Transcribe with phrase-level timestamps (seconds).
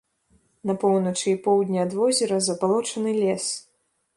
[0.69, 3.45] На поўначы і поўдні ад возера забалочаны лес.